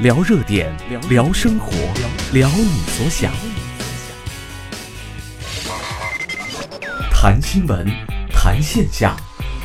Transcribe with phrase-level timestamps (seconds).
[0.00, 0.74] 聊热点，
[1.10, 1.70] 聊生活，
[2.32, 3.30] 聊你所想，
[7.12, 7.86] 谈新闻，
[8.32, 9.14] 谈现象，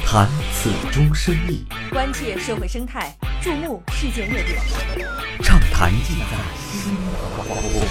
[0.06, 4.60] 谈此中深意，关切社会生态，注目事件热点，
[5.42, 6.38] 畅谈意在
[6.84, 7.86] 新闻部，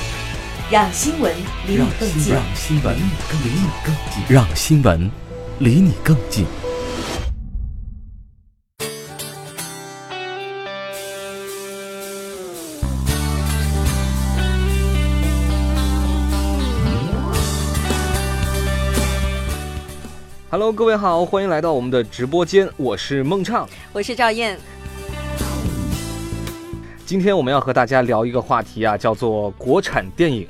[0.70, 1.34] 让新闻
[1.66, 2.34] 离你更近。
[2.34, 5.11] 让新闻离你更近，让新闻
[5.61, 6.45] 离你更近。
[20.54, 23.68] Hello，各位好，欢迎来到我们的直播间，我是孟畅。
[23.92, 24.56] 我是赵燕，
[27.04, 30.46] 今天我们要和大家聊一个话题啊，叫做国产电影。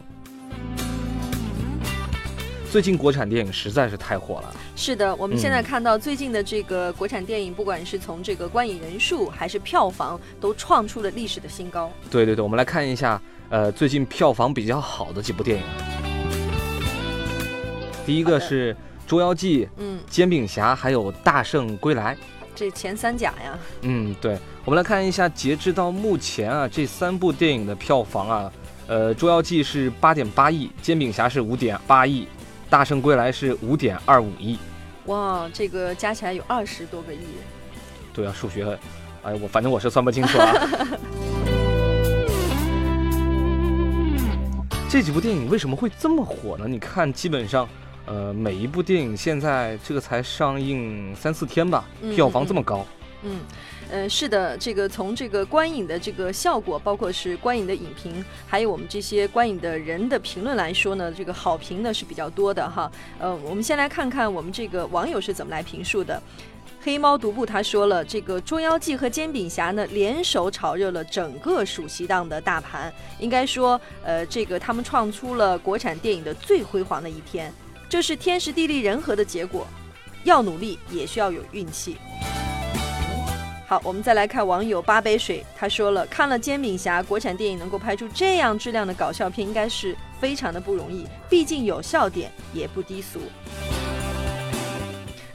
[2.71, 11.91] 最近国产电影实在是太火了，是的，我们现在嗯看到最近的这个国产电影，不管是从这个观影人数还是票房，都创出了历史的新高。
[12.11, 13.19] 对对对，我们来看一下，
[13.49, 15.65] 呃，最近票房比较好的几部电影。
[18.05, 18.75] 第一个是
[19.15, 22.17] 《捉妖记》《嗯，煎饼侠》，还有《大圣归来》。
[22.53, 28.53] 这前三甲呀，嗯，对，我们来看一下，截至到目前啊，这三部电影的票房啊，
[28.89, 32.23] 呃，《捉妖记》是八点八亿，《煎饼侠》是五点八亿，
[32.69, 34.59] 《大圣归来》是五点二五亿。
[35.07, 37.21] 哇，这个加起来有二十多个亿。
[38.13, 38.77] 对啊，数学，
[39.23, 40.53] 哎，我反正我是算不清楚啊。
[44.91, 46.67] 这几部电影为什么会这么火呢？
[46.69, 47.69] 你看，基本上，
[48.07, 52.87] 呃，每一部电影现在这个才上映三四天吧，嗯票房这么高。
[53.23, 53.41] 嗯，
[53.91, 62.91] 呃，是的，这个从这个观影的这个效果，包括是观影的影评，还有我们这些观影的人的评论来说呢，这个好评呢是比较多的哈。
[63.19, 66.23] 呃，我们先来看看我们这个网友是怎么来评述的。
[66.83, 77.51] 黑猫独步他说了，这个《捉妖记》和《煎饼侠》呢联手炒热了整个暑期档的大盘，应该说，呃，这个他们创出了国产电影的最辉煌的一天，
[77.95, 79.65] 这是天时地利人和的结果，
[80.25, 81.97] 要努力也需要有运气。
[83.69, 93.21] 好，我们再来看网友八杯水，他说了，看了《煎饼侠》，国产电影能够拍出这样质量的搞笑片，应该是非常的不容易，毕竟有笑点，也不低俗。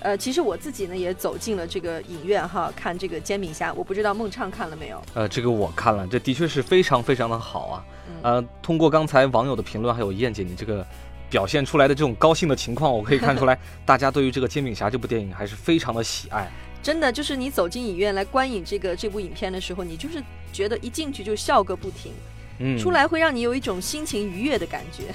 [0.01, 5.01] 呃，其实我自己呢也走进了这个影院哈，看这个《煎饼侠》，我不知道孟畅看了没有？
[5.13, 7.85] 呃，这个我看了，这的确是非常非常的好啊。
[8.09, 10.85] 嗯呃，通过刚才网友的评论，还有燕姐你这个
[11.29, 16.49] 表现出来的这种高兴的情况，我可以看出来， 大家对于这个《煎饼侠》这部电影还是非常的喜爱。
[16.81, 20.23] 真的就是你走进影院来观影这个这部影片的时候，你就是
[20.53, 22.13] 觉得一进去就笑个不停，
[22.59, 25.13] 嗯，出来会让你有一种心情愉悦的感觉。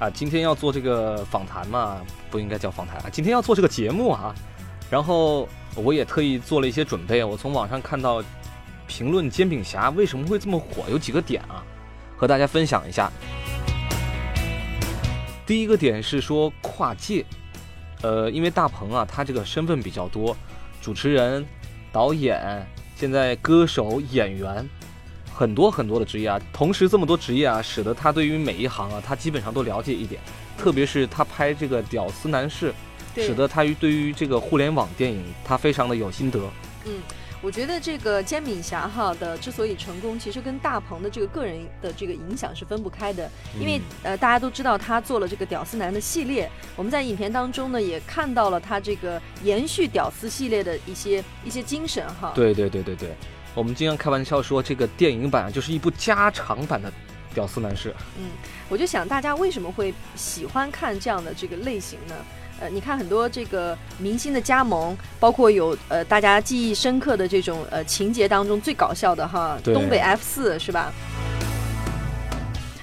[0.00, 4.34] 啊，今天要做这个访谈嘛，不应该叫访谈啊，今天要做这个节目啊。
[4.90, 8.22] 然后我也特意做了一些准备，我从网上看到
[8.88, 11.64] 评论《煎饼侠》为什么会这么火，有几个点啊，
[12.16, 13.10] 和大家分享一下。
[15.46, 17.24] 第一个点是说跨界，
[18.02, 20.34] 呃，因为大鹏啊，他这个身份比较多，
[20.80, 21.44] 主持人、
[21.92, 22.66] 导演，
[22.96, 24.66] 现在歌手、演员，
[25.34, 30.20] 很多很多的职业啊，同时这么多职业啊，使得他对于每一行啊，他基本上都了解一点。
[30.56, 32.70] 特别是他拍这个《屌丝男士》，
[33.14, 36.40] 对使得他于对于这个互联网电影，他非常的有心得。
[36.86, 37.00] 嗯，
[37.40, 43.30] 我觉得这个煎饼侠哈的之所以成功，其实跟大鹏的这个个人的这个影响是分不开的。
[43.58, 53.14] 因为呃，大家都知道他做了这个屌丝男的系列，我们在影片当中呢也看到了他这个延续屌丝系列的一些一些精神哈。，对对对对对，
[53.54, 56.90] 我们经常开玩笑说，这个电影版就是一部加长版的
[57.34, 57.90] 《屌丝男士》。
[58.18, 58.30] 嗯，
[58.68, 62.14] 我就想大家为什么会喜欢看这样的这个类型呢？
[62.60, 70.92] 呃，你看很多这个明星的加盟，包括有呃大家记忆深刻的这种呃情节当中最搞笑的哈，东北 F 四是吧？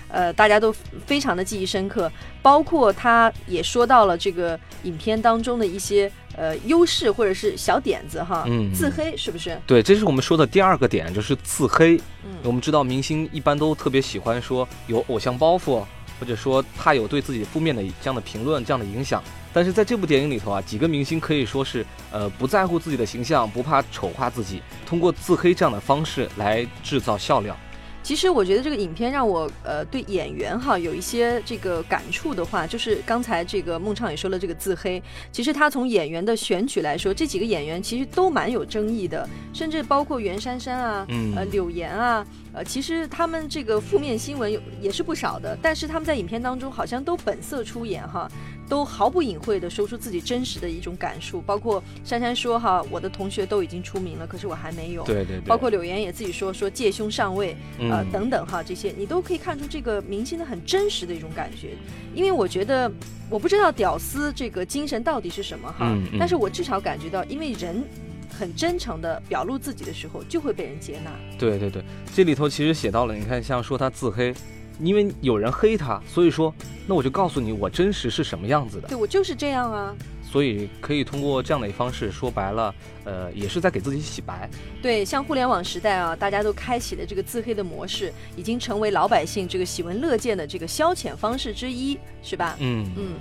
[0.09, 2.11] 呃，大家都非常的记忆深刻，
[2.41, 9.57] 包括他也说到了这个影片当中的一些呃优势或者是小点子哈，嗯自黑是不是？
[9.65, 11.95] 对，这是我们说的第二个点，就是自黑。
[12.25, 15.81] 嗯我们知道明星一般都特别喜欢说有偶像包袱，
[16.19, 19.23] 或者说他有对自己负面的这样的评论、这样的影响。
[19.53, 27.55] 但是在这部电影里头啊，几个明星可以说是呃不在乎自己的形象，不怕丑化自己，通过自黑这样的方式来制造笑料。
[28.03, 35.01] 其实我觉得这个影片让我呃对演员哈有一些这个感触的话，就是刚才这个孟畅也说了这个自黑，
[35.31, 48.27] 其实他从演员的选取来说，这几个演员其实都蛮有争议的，甚至包括袁姗姗啊，嗯呃柳岩啊，呃其实他们这个负面新闻有也是不少的，但是他们在影片当中好像都本色出演哈。
[48.71, 51.41] 都毫不隐晦的说出自己真实的一种感受。
[51.41, 55.03] 包括珊珊说哈，我的同学都已经出名了，可是我还没有。
[55.03, 55.41] 对对对。
[55.41, 57.51] 包括柳岩也自己说说借兄上位，
[57.91, 61.71] 啊嗯等等哈，这些你都可以看出这个明星的很真实的一种感觉。
[62.15, 62.89] 因为我觉得，
[63.29, 67.83] 我不知道屌丝这个精神到底是什么哈，嗯嗯但是我至少感觉到，因为人
[68.29, 71.11] 很真诚的表露自己的时候，就会被人接纳。
[71.37, 71.83] 对对对，
[72.15, 74.33] 这里头其实写到了，你看像说他自黑，
[74.81, 76.53] 因为有人黑他，所以说
[76.87, 78.87] 那我就告诉你我真实是什么样子的。
[78.87, 79.95] 对我就是这样啊。
[80.23, 82.73] 所以可以通过这样的一方式，说白了，
[83.03, 84.49] 呃，也是在给自己洗白。
[84.81, 92.55] 对，像互联网时代啊，大家都开启了这个自黑的模式，已经成为老百姓这个喜闻乐见的这个消遣方式之一，是吧？
[92.59, 93.13] 嗯，嗯，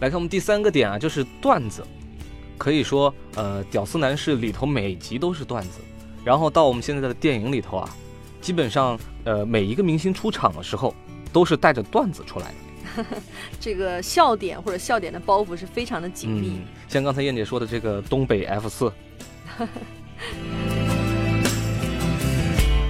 [0.00, 1.84] 来看我们第三个点啊，就是段子。
[2.56, 5.80] 可以说，呃，《屌丝男士》里头每集都是段子，
[6.24, 7.88] 然后到我们现在的电影里头啊，
[8.40, 10.94] 基本上，呃，每一个明星出场的时候，
[11.32, 12.54] 都是带着段子出来的。
[13.60, 16.54] 这个笑点或者笑点的包袱是非常的紧密。
[16.56, 18.92] 嗯，像刚才燕姐说的这个东北 F 四。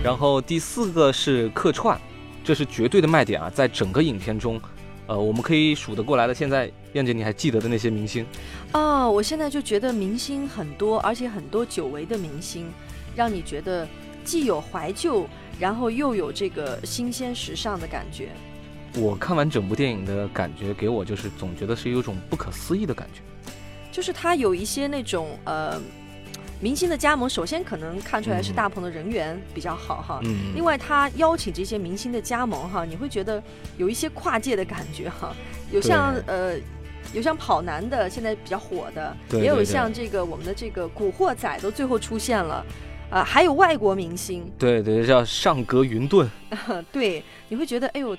[0.02, 2.00] 然后第四个是客串，
[2.42, 4.58] 这是绝对的卖点啊，在整个影片中，
[5.06, 6.34] 呃，我们可以数得过来的。
[6.34, 8.24] 现在燕姐你还记得的那些明星？
[8.72, 12.72] 哦，我现在就觉得明星很多，而且很多久违的明星，
[13.14, 13.86] 让你觉得
[14.24, 15.28] 既有怀旧，
[15.60, 18.30] 然后又有这个新鲜时尚的感觉。
[18.96, 23.20] 我看完整部电影的感觉，给我就是总觉得是有一种不可思议的感觉。
[23.92, 25.80] 就是他有一些那种呃，
[26.60, 30.20] 明星的加盟，首先可能看出来是嗯大鹏的人缘比较好哈。
[30.24, 33.42] 嗯，另外，他邀请这些明星的加盟哈，你会觉得
[33.76, 35.34] 有一些跨界的感觉哈，
[35.70, 36.56] 有像呃，
[37.12, 42.64] 有像跑男的，现在比较火的，也有像这个我们的这个古惑仔都最后出现了，
[43.10, 46.30] 啊、还有外国明星，对对，叫上格云顿。
[46.92, 48.16] 对，你会觉得哎呦，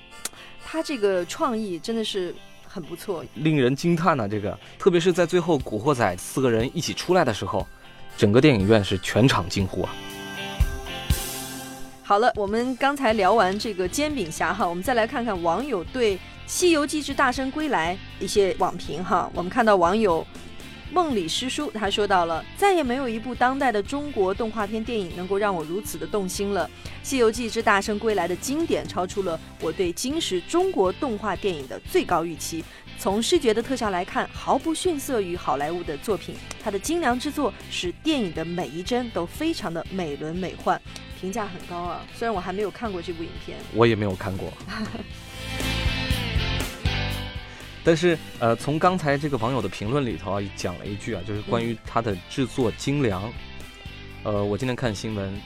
[0.64, 2.34] 他这个创意真的是
[2.66, 3.24] 很不错。
[3.34, 7.66] 令人惊叹呐、这个特别是在最后古惑仔四个人一起出来的时候，
[8.18, 9.94] 整个电影院是全场惊呼啊！
[12.02, 16.16] 好了，我们刚才聊完这个煎饼侠哈，我们再来看看网友对
[16.46, 19.30] 《西游记之大圣归来》一些网评哈。
[19.32, 20.26] 我们看到网友
[20.92, 26.68] 梦里诗书他说到了，再也没有一部当代的中国动画片电影能够让我如此的动心了。
[27.02, 32.62] 《西游记之大圣归来》的经典超出了我对今时中国动画电影的最高预期。
[32.98, 36.34] 从视觉的特效来看，毫不逊色于好莱坞的作品。
[36.62, 40.78] 它的精良制作使电影的每一帧都非常的美轮美奂，
[41.18, 42.04] 评价很高啊。
[42.14, 44.52] 虽然我还没有看过这部影片，我也没有看过。
[47.84, 53.32] 但是，呃，从刚才这个网友的评论里头啊，讲了一句啊，就是关于它的制作精良。
[54.22, 55.36] 呃，我今天看新闻，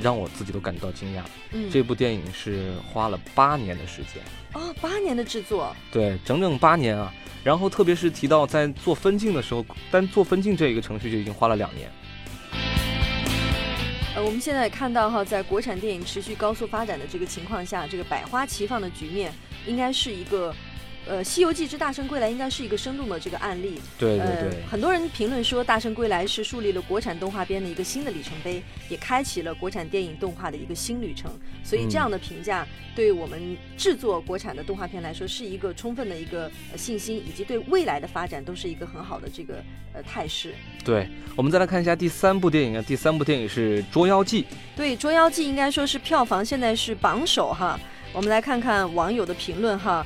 [0.00, 1.22] 让我自己都感觉到惊讶。
[1.52, 4.22] 嗯，这部电影是花了八年的时间，
[4.52, 7.12] 哦，八年的制作，对，整整八年啊。
[7.42, 11.90] 然后特别是提到在做分镜的时候，单做分镜这一个程序就已经花了两年。
[14.14, 19.32] 呃，我们现在也看到哈，在国产电影持续高速发展的这个情况下，这个百花齐放的局面，
[19.66, 20.54] 应该是一个，
[21.08, 23.80] 呃，《西游记之大圣归来》应该是一个生动的这个案例。
[23.98, 31.30] 对对呃对，，很多人评论说，《大圣归来》是树立了国产动画片的一个新的里程碑，也开启了国产电影动画的一个新旅程。
[31.64, 39.62] 所以这样的评价，对我们制作国产的动画片来说，是一个充分的一个呃信心，以及对未来的发展都是一个很好的这个
[39.94, 40.54] 呃态势。
[40.84, 44.42] 对，我们再来看一下第三部电影啊，第三部电影是《捉妖记》。
[44.76, 47.80] 对，《捉妖记》应该说是票房现在是榜首哈。
[48.12, 50.04] 我们来看看网友的评论哈。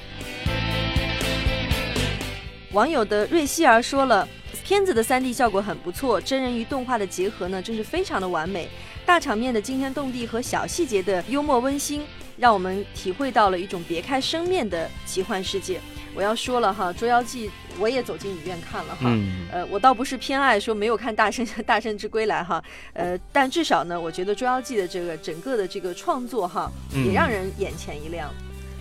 [2.73, 4.27] 网友的瑞希儿说了，
[4.65, 8.67] 片子的 3D 效果很不错，真人与动画的结合呢，真是非常的完美。
[9.05, 12.03] 大场面的惊天动地和小细节的幽默温馨，
[12.39, 15.79] 让我们体会到了一种别开生面的奇幻世界。
[16.15, 17.49] 我要说了哈，《捉妖记》
[17.79, 19.01] 我也走进影院看了哈。
[19.03, 22.63] 嗯，呃，我倒不是偏爱说没有看《大圣 大圣之归来》哈，
[22.95, 28.31] 呃，但至少呢，我觉得《捉妖记》的这个整个的这个创作哈，嗯也让人眼前一亮。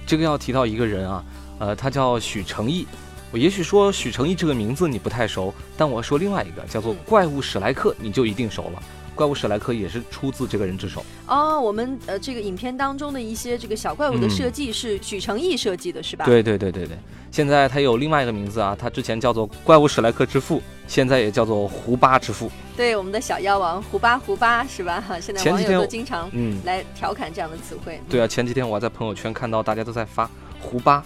[0.07, 1.25] 这个要提到一个人啊，
[1.59, 2.87] 呃，他叫许成义。
[3.31, 8.83] 我也许说许成义这个名字你不太熟，但我要说另外一个叫做嗯怪物史莱克，你就一定熟了。
[9.13, 11.03] 怪物史莱克也是出自这个人之手。
[11.27, 16.25] 哦，我们呃这个影片当中的一些这个小怪物的嗯设计是许成义设计的，是吧？。
[16.25, 16.97] 对对对对对，
[17.29, 22.49] 现在他有另外一个名字啊，他之前叫做怪物史莱克之父，现在也叫做胡巴之父。
[22.75, 25.03] 对，我们的小妖王胡巴胡巴是吧？
[25.05, 27.99] 哈，现在网友都经常嗯，来调侃这样的词汇。
[28.09, 30.27] 对啊，前几天我还在朋友圈看到大家都在发
[30.59, 31.03] 胡巴，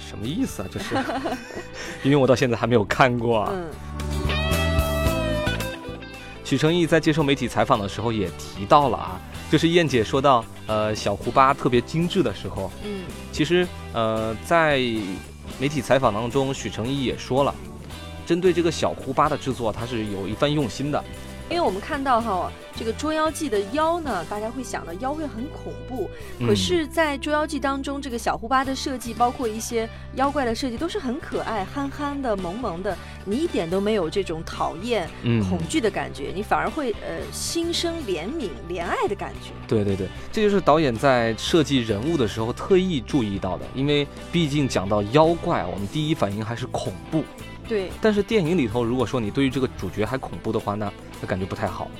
[0.00, 0.68] 什么意思啊？
[0.72, 0.94] 这是，
[2.02, 3.52] 因为我到现在还没有看过啊。
[3.52, 3.70] 嗯，
[6.44, 14.80] 许成义在接受媒体采访的时候也提到了啊，就是燕姐说到，呃，小胡巴特别精致的时候，嗯其实呃，在
[15.58, 17.54] 媒体采访当中，许成义也说了，
[18.26, 21.04] 针对这个小胡巴的制作，他是有一番用心的。
[21.50, 39.50] 因为我们看到哈，这个《捉妖记》的妖呢，大家会想到妖会很恐怖，嗯可是，在《捉妖记》当中，这个小胡巴的设计，包括一些妖怪的设计，都是很可爱、憨憨的、萌萌的，你一点都没有这种讨厌、嗯恐惧的感觉，你反而会呃心生怜悯、怜爱的感觉。
[39.66, 47.24] 对对对，这就是导演在设计人物的时候特意注意到的，因为毕竟讲到妖怪，我们第一反应还是恐怖。
[47.68, 51.90] 对，但是电影里头，如果说你对于这个主角还恐怖的话，那那感觉不太好。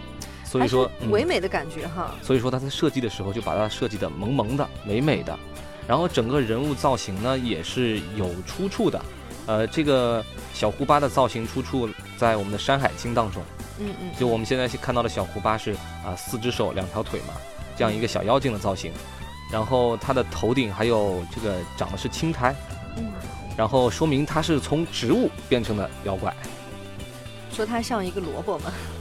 [0.45, 2.15] 所以说唯美的感觉哈。
[2.23, 5.39] 所以说他在设计的时候就把它设计的萌萌的、美美的，
[5.87, 9.01] 然后整个人物造型呢也是有出处的。
[9.47, 13.43] 呃，这个小胡巴的造型出处在我们的《山海经》当中，
[13.79, 15.73] 嗯嗯，就我们现在看到的小胡巴是
[16.05, 17.35] 啊、四只手两条腿嘛，
[17.77, 18.93] 这样一个小妖精的造型，
[19.51, 22.55] 然后它的头顶还有这个长的是青苔，
[22.97, 23.11] 嗯
[23.57, 26.35] 然后说明它是从植物变成的妖怪，
[27.51, 28.73] 说它像一个萝卜嘛。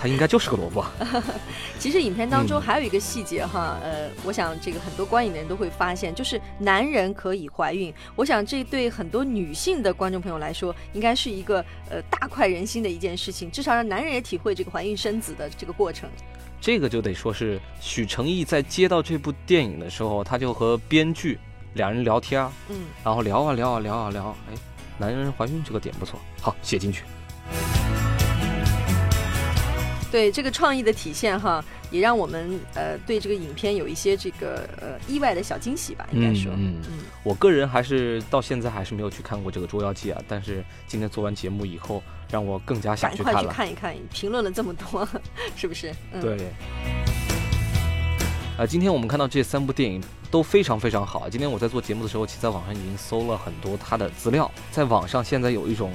[0.00, 0.82] 它应该就是个萝卜。
[1.78, 7.92] 其实影片当中嗯还有一个细节哈，呃，我想这个很多观影的人都会发现，就是男人可以怀孕。
[8.16, 16.08] 我想这对很多女性的观众朋友来说，应该是一个呃大快人心的一件事情，至少让男人也体会这个怀孕生子的这个过程。
[16.62, 21.38] 这个就得说是许成毅在接到这部电影的时候，他就和编剧
[21.74, 24.54] 两人聊天，嗯，然后聊啊聊啊聊啊聊，哎，
[24.98, 27.04] 男人怀孕这个点不错，好写进去。
[30.10, 43.50] 对这个创意的体现哈，也让我们呃对这个影片有一些这个呃意外的小惊喜吧，应该说，嗯嗯我个人还是到现在还是没有去看过这个《捉妖记》啊，但是今天做完节目以后，让我更加想赶快去看了。
[43.50, 45.06] 去看一看，评论了这么多，
[45.54, 45.92] 是不是？
[46.12, 46.36] 嗯，对。
[48.58, 51.28] 呃，今天我们看到这三部电影都非常非常好。
[51.30, 54.50] 今天我在做节目的时候，其实在网上已经搜了很多它的资料。
[54.70, 55.92] 在网上现在有一种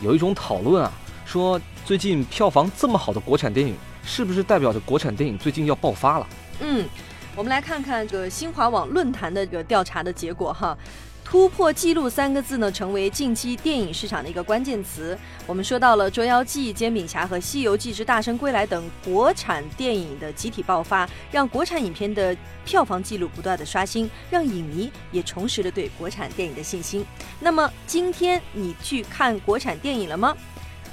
[0.00, 0.92] 有一种讨论啊，
[1.26, 6.26] 说最近票房这么好的国产电影，是不是代表着国产电影最近要爆发了？
[6.60, 6.88] 嗯，
[7.34, 10.78] 我们来看看这个新华网论坛的这个调查的结果哈。
[11.24, 15.18] 突破记录三个字呢，成为近期电影市场的一个关键词。
[15.44, 27.04] 我们说到了《捉妖记》《煎饼侠》和《西游记之大圣归来》等国产电影的集体爆发，让国产影片的票房纪录不断的刷新，让影迷也重拾了对国产电影的信心。
[27.40, 30.32] 那么今天你去看国产电影了吗？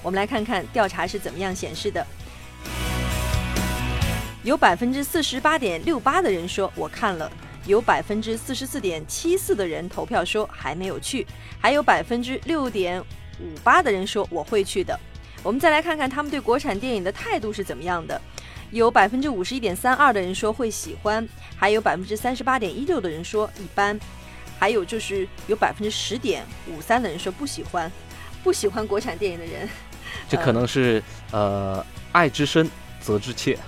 [0.03, 2.05] 我们来看看调查是怎么样显示的。
[4.43, 7.31] 有百分之四十八点六八的人说我看了，
[7.65, 11.25] 有百分之四十四点七四的人投票说还没有去，
[11.59, 13.01] 还有百分之六点
[13.39, 14.99] 五八的人说我会去的。
[15.41, 18.21] 我们再来看看他们对国产电影的态度是怎么样的。
[18.71, 23.97] 有百分之五十一点三二的人说会喜欢，还有百分之三十八点一六的人说一般，
[24.59, 27.89] 还有就是有百分之十点五三的人说不喜欢。
[28.43, 29.69] 不喜欢国产电影的人，
[30.27, 31.01] 这可能是
[31.31, 33.57] 呃爱之深责之切。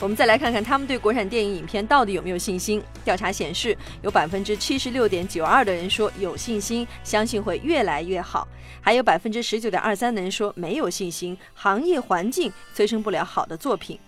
[0.00, 2.82] 我们再来看看他们对国产电影影片到底有没有信心。
[3.04, 8.46] 调查显示，有百分之七十六点九二的人说有信心，相信会越来越好；
[8.82, 13.98] 还有百分之十九点二三的人说没有信心，行业环境催生不了好的作品。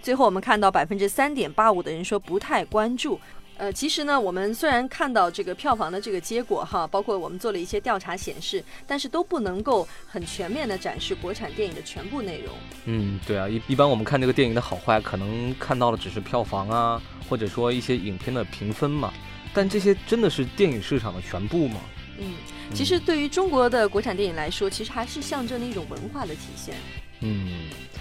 [0.00, 3.20] 最后，我们看到百分之三点八五的人说不太关注。
[3.58, 12.54] 呃，其实呢，我们虽然看到这个票房的这个结果哈，包括我们做了一些调查显示，但是都不能够很全面的展示国产电影的全部内容。
[12.84, 19.12] 嗯，对啊，一一般我们看这个电影的好坏，可能看到的只是票房啊，或者说一些影片的评分嘛。
[19.54, 21.80] 但这些真的是电影市场的全部吗？
[22.18, 22.34] 嗯，
[22.74, 26.74] 其实对于中国的国产电影来说，其实还是象征了一种文化的体现。
[27.20, 27.48] 嗯，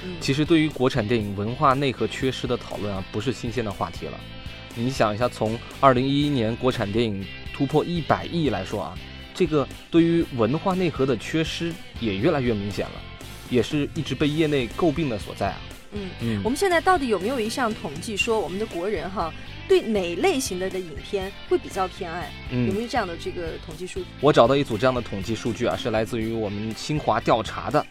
[0.04, 4.20] 嗯，其实对于国产电影文化内核缺失的讨论啊，不是新鲜的话题了。
[4.76, 8.98] 你想一下，从二零一一年国产电影突破一百亿来说啊，
[9.34, 13.02] 这个对于文化内核的缺失也越来越明显了，
[13.50, 15.58] 也是一直被业内诟病的所在啊。
[15.94, 19.34] 嗯，嗯我们现在到底有没有一项统计说，我们的国人哈
[19.66, 22.30] 对哪类型的的影片会比较偏爱？
[22.52, 24.06] 有没嗯，有这样的这个统计数据？
[24.20, 27.86] 我找到一组这样的统计数据啊，是来自于我们清华调查的。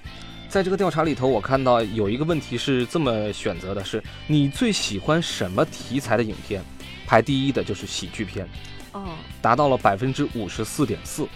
[0.51, 6.63] 在这个调查里头，我看到有一个问题是这么选择的：是你最喜欢什么题材的影片？
[7.07, 8.49] 排第一的就是喜剧片，
[8.93, 11.27] 哦，达到了百分之五十四点四。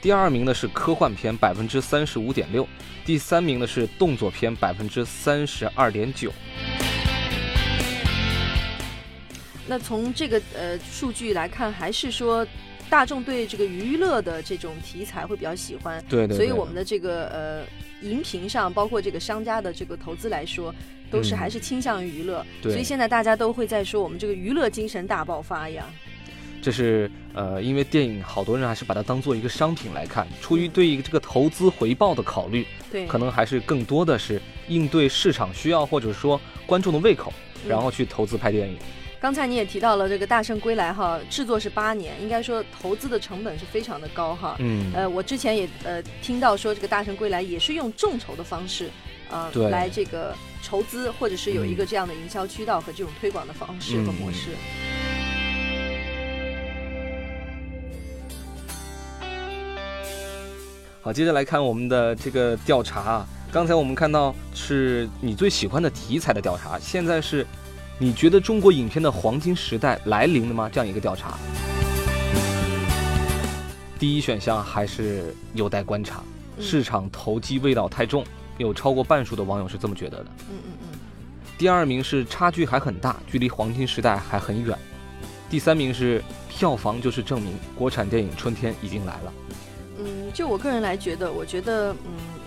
[0.00, 2.66] 第二名呢是科幻片，百分之三十五点六。
[3.04, 6.32] 第三名呢是动作片，百分之三十二点九。
[9.66, 12.46] 那从这个呃数据来看，还是说
[12.90, 16.04] 大众对这个娱乐的这种题材会比较喜欢。
[16.06, 16.36] 对对对。
[16.36, 17.64] 所以我们的这个呃
[18.02, 20.74] 荧屏上，包括这个商家的这个投资来说，
[21.14, 22.44] 都是嗯还是倾向于娱乐。
[22.60, 25.84] 对所以现在大家都会在说我们这个娱乐精神大爆发呀。
[26.60, 37.30] 这是呃，因为电影好多人还是把它当做一个商品来看，出于对于这个投资回报的考虑，对，可能还是更多的是应对市场需要或者说观众的胃口，
[37.64, 38.78] 嗯然后去投资拍电影。
[39.20, 44.56] 刚才你也提到了这个《大圣归来》哈，制作是八年，应该说投资的成本是非常的高哈。
[44.58, 48.90] 嗯，呃，我之前也呃听到说这个《大圣归来》也是用众筹的方式，
[49.34, 54.50] 呃，对来这个筹资，或者是有一个这样的营销渠道和这种推广的方式和模式。
[61.02, 63.26] 好，接着来看我们的这个调查啊。
[63.50, 67.44] 刚才我们看到是你最喜欢的题材的调查，现在是
[67.98, 70.70] 你觉得中国影片的黄金时代来临了吗？
[70.72, 71.36] 这样一个调查。
[73.98, 76.22] 第一选项还是有待观察，
[76.56, 78.24] 嗯市场投机味道太重，
[78.58, 80.26] 有超过半数的网友是这么觉得的。
[80.50, 80.98] 嗯嗯嗯。
[81.56, 84.76] 第二名是差距还很大，距离黄金时代还很远。
[85.48, 89.32] 第三名是票房就是证明，国产电影春天已经来了。
[89.98, 91.98] 嗯，就我个人来觉得，我觉得，嗯，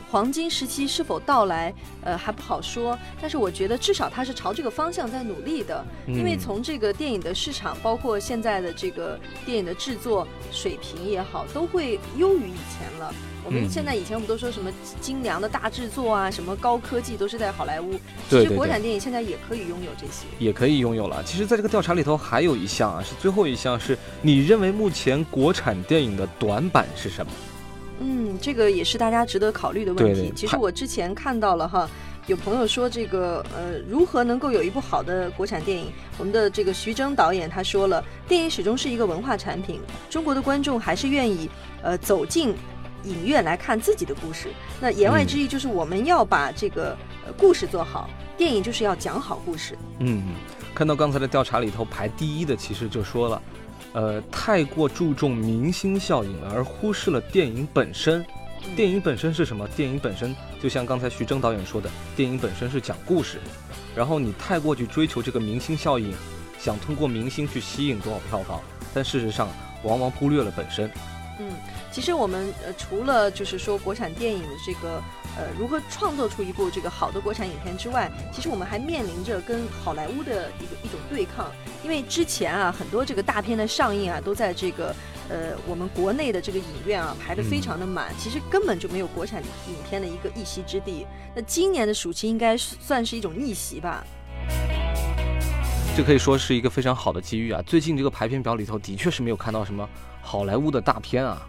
[0.10, 2.98] 黄金时期是否到来，呃，还不好说。
[3.20, 13.14] 但是我觉得至少它是朝这个方向在努力的，因为嗯从这个电影的市场，包括现在的这个电影的制作水平也好，都会优于以前了。
[13.44, 17.94] 我们嗯现在以前我们都说什么精良的大制作啊，什么高科技都是在好莱坞，
[18.30, 20.26] 其实国产电影现在也可以拥有这些。
[20.40, 21.24] 也可以拥有了。
[21.24, 27.32] 其实，在这个调查里头，还有一项啊，是最后一项，是你认为目前国产电影的短板是什么？
[28.00, 30.22] 嗯，这个也是大家值得考虑的问题。
[30.22, 31.90] 对对其实我之前看到了哈，
[32.28, 35.92] 有朋友说这个呃，如何能够有一部好的国产电影？
[36.18, 41.50] 我们的这个徐峥导演他说了，电影始终是一个文化产品，中国的观众还是愿意
[41.82, 42.54] 呃走进
[43.04, 44.50] 影院来看自己的故事。
[44.80, 49.78] 那言外之意就是我们要把这个呃故事做好，电影就是要讲好故事。
[50.00, 50.22] 嗯，
[50.76, 53.42] 看到刚才的调查里头排第一的，其实就说了，
[53.94, 58.26] 呃，太过注重明星效应了，而忽视了电影本身。
[58.76, 59.68] 电影本身是什么？
[59.70, 63.40] 电影本身就像刚才徐峥导演说的，电影本身是讲故事。
[63.96, 66.14] 然后你太过去追求这个明星效应，
[66.60, 68.60] 想通过明星去吸引多少票房，
[68.94, 69.48] 但事实上
[69.84, 70.92] 往往忽略了本身。
[71.40, 71.54] 嗯，
[71.92, 75.02] 其实我们呃除了就是说国产电影的这个
[75.38, 81.52] 呃如何创作出一部这个好的国产影片之外，其实我们还面临着跟好莱坞的一个一种对抗，
[81.84, 84.96] 因为之前啊很多这个大片的上映啊都在这个
[85.30, 91.06] 呃我们国内的这个影院啊排得非常的满，其实根本就没有国产影片的一个一席之地。
[91.36, 94.04] 那今年的暑期应该是算是一种逆袭吧？
[95.96, 97.60] 这可以说是一个非常好的机遇啊！
[97.66, 99.90] 最近这个排片表里头的确是没有看到什么
[100.30, 101.48] 好莱坞的大片啊。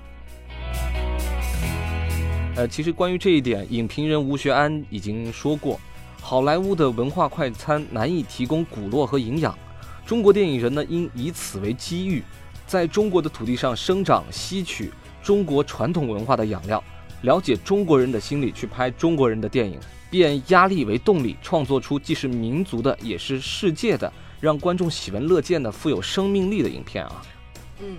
[2.55, 5.81] 呃，其实关于这一点，影评人吴学安已经说过，
[6.23, 9.59] 好莱坞的文化快餐难以提供骨络和营养，
[10.07, 12.23] 中国电影人呢应以此为机遇，
[12.69, 14.93] 在中国的土地上生长，吸取
[15.25, 16.83] 中国传统文化的养料，
[17.23, 24.13] 了解中国人的心理，去拍中国人的电影，变压力为动力，创作出既是民族的，也是世界的。
[24.41, 27.23] 让观众喜闻乐见的、富有生命力的影片啊！
[27.81, 27.97] 嗯，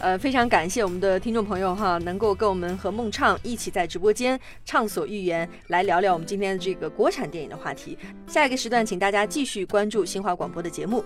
[0.00, 7.98] 呃，非常感谢我们的听众朋友哈，能够跟我们和孟畅一起在直播间畅所欲言，来聊聊我们今天的这个国产电影的话题。
[8.26, 11.04] 下一个时段，请大家继续关注新华广播的节目。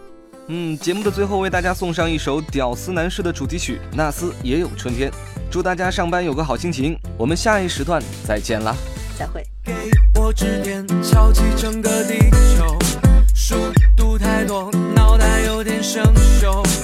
[0.48, 5.11] 嗯，节目的最后为大家送上一首《屌丝男士》的主题曲《那斯也有春天》，
[5.50, 6.98] 祝大家上班有个好心情。
[7.16, 8.74] 我们下一时段再见啦！
[9.18, 9.42] 再会。
[9.64, 9.72] 给
[10.20, 12.18] 我指点，敲击整个地
[12.57, 12.76] 球。
[13.35, 13.55] 速
[13.96, 16.05] 度太多，脑袋有点生
[16.40, 16.82] 锈。